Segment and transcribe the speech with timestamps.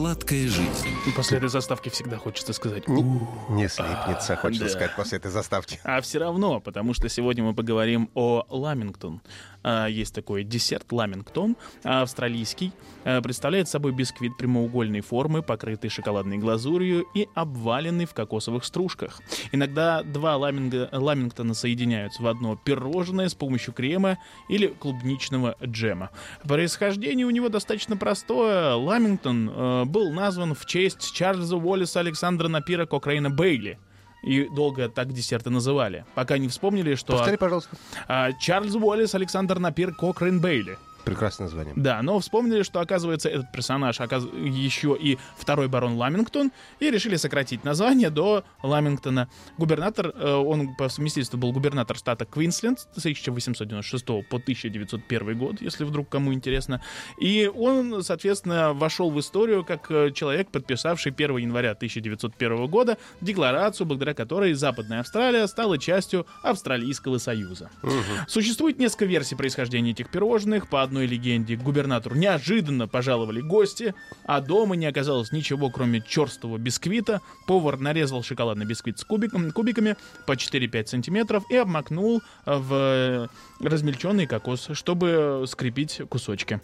[0.00, 0.90] Сладкая жизнь.
[1.16, 2.86] После этой заставки всегда хочется сказать.
[2.86, 3.00] Не,
[3.48, 4.70] не слипнется, А, хочется да.
[4.70, 5.80] сказать после этой заставки.
[5.84, 9.22] А все равно, потому что сегодня мы поговорим о ламингтон.
[9.62, 12.72] А, Есть такой десерт ламингтон, а, австралийский.
[13.06, 19.22] А, Представляет собой бисквит прямоугольной формы, покрытый шоколадной глазурью и обваленный в кокосовых стружках.
[19.50, 24.18] Иногда два ламинга- ламингтона соединяются в одно пирожное с помощью крема
[24.50, 26.10] или клубничного джема.
[26.44, 28.74] Происхождение у него достаточно простое.
[28.74, 33.78] Ламингтон был назван в честь Чарльза Уоллеса Александра Напира Кокрейна Бейли.
[34.24, 36.04] И долго так десерты называли.
[36.14, 37.76] Пока не вспомнили, что Повтори, пожалуйста.
[38.08, 40.78] а, Чарльз Уоллес Александр Напир Кокрейн Бейли.
[41.06, 41.72] Прекрасное название.
[41.76, 47.14] Да, но вспомнили, что, оказывается, этот персонаж оказ- еще и второй барон Ламингтон, и решили
[47.14, 49.28] сократить название до Ламингтона.
[49.56, 55.84] Губернатор, э, он по совместительству был губернатор штата Квинсленд с 1896 по 1901 год, если
[55.84, 56.82] вдруг кому интересно.
[57.20, 63.86] И он, соответственно, вошел в историю как э, человек, подписавший 1 января 1901 года декларацию,
[63.86, 67.70] благодаря которой Западная Австралия стала частью Австралийского Союза.
[68.26, 70.68] Существует несколько версий происхождения этих пирожных.
[70.68, 73.94] По одной легенде, к губернатору неожиданно пожаловали гости,
[74.24, 77.20] а дома не оказалось ничего, кроме черстого бисквита.
[77.46, 83.28] Повар нарезал шоколадный бисквит с кубиком, кубиками по 4-5 сантиметров и обмакнул в
[83.60, 86.60] размельченный кокос, чтобы скрепить кусочки.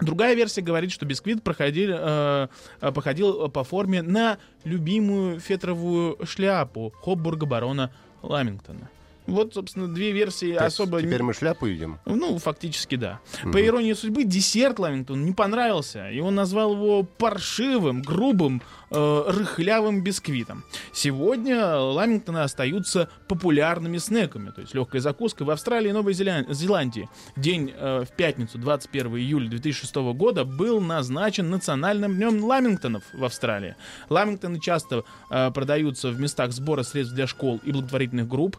[0.00, 2.48] Другая версия говорит, что бисквит проходил, э,
[2.80, 7.90] э, походил по форме на любимую фетровую шляпу Хоббурга барона
[8.22, 8.88] Ламингтона.
[9.30, 11.00] Вот, собственно, две версии То особо...
[11.00, 11.98] Теперь мы шляпу едим.
[12.04, 13.20] ну, фактически, да.
[13.52, 20.02] По иронии судьбы, десерт Ламингтон не понравился, и он назвал его паршивым, грубым, э, рыхлявым
[20.02, 20.64] бисквитом.
[20.92, 27.08] Сегодня Ламингтоны остаются популярными снеками, то есть легкой закуской в Австралии и Новой Зеландии.
[27.36, 33.76] День э, в пятницу, 21 июля 2006 года, был назначен национальным днем Ламингтонов в Австралии.
[34.08, 38.58] Ламингтоны часто э, продаются в местах сбора средств для школ и благотворительных групп,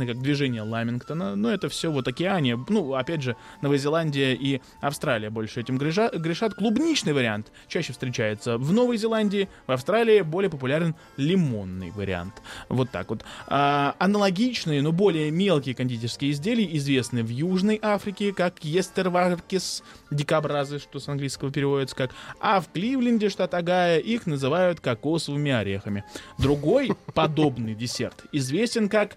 [0.00, 4.60] известны как движение Ламингтона, но это все вот океане, ну, опять же, Новая Зеландия и
[4.80, 6.54] Австралия больше этим греша- грешат.
[6.54, 12.34] Клубничный вариант чаще встречается в Новой Зеландии, в Австралии более популярен лимонный вариант.
[12.68, 13.24] Вот так вот.
[13.46, 20.98] А, аналогичные, но более мелкие кондитерские изделия известны в Южной Африке, как естерваркис, дикобразы, что
[20.98, 26.04] с английского переводится как, а в Кливленде, штат Огайо, их называют кокосовыми орехами.
[26.38, 29.16] Другой подобный десерт известен как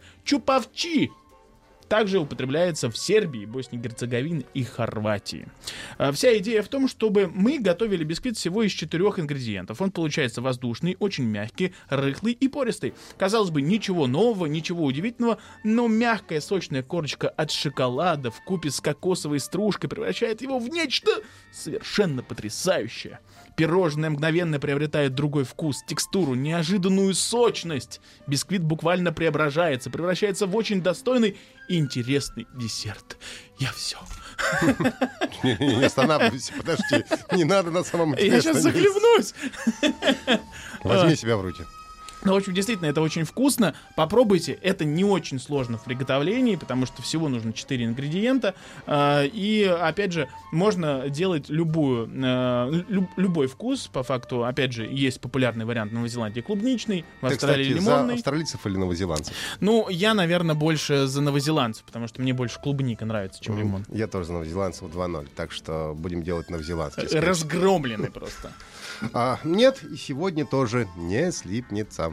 [0.73, 1.22] Tchau!
[1.93, 5.45] Также употребляется в Сербии, Боснии и Герцеговине и Хорватии.
[5.99, 9.79] А, Вся идея в том, чтобы мы готовили бисквит всего из четырех ингредиентов.
[9.79, 12.95] Он получается воздушный, очень мягкий, рыхлый и пористый.
[13.19, 18.81] Казалось бы, ничего нового, ничего удивительного, но мягкая сочная корочка от шоколада в купе с
[18.81, 21.11] кокосовой стружкой превращает его в нечто
[21.51, 23.19] совершенно потрясающее.
[23.55, 28.01] Пирожное мгновенно приобретает другой вкус, текстуру, неожиданную сочность.
[28.25, 31.37] Бисквит буквально преображается, превращается в очень достойный
[31.67, 33.17] интересный десерт.
[33.59, 33.97] Я все.
[35.43, 37.05] Не, не, не останавливайся, подожди.
[37.31, 38.35] Не надо на самом деле.
[38.35, 39.33] Я сейчас захлебнусь.
[40.83, 41.63] Возьми себя в руки.
[42.25, 43.73] Ну, в общем, действительно, это очень вкусно.
[43.95, 44.53] Попробуйте.
[44.61, 48.55] Это не очень сложно в приготовлении, потому что всего нужно 4 ингредиента.
[48.87, 53.87] А, И, опять же, можно делать любую, э, лю- любой вкус.
[53.87, 57.79] По факту, опять же, есть популярный вариант в Новой Зеландии клубничный, в Ты, Австралии кстати,
[57.83, 58.13] за лимонный.
[58.15, 59.33] австралийцев или новозеландцев?
[59.59, 63.85] Ну, я, наверное, больше за новозеландцев, потому что мне больше клубника нравится, чем лимон.
[63.89, 67.07] Я тоже за новозеландцев 2-0, так что будем делать новозеландский.
[67.07, 68.51] скорее Разгромленный просто.
[69.13, 72.12] А, нет, и сегодня тоже не слипнется.